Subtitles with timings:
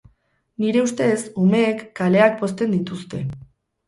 [0.61, 3.21] Nire ustez, umeek kaleak pozten dituzte.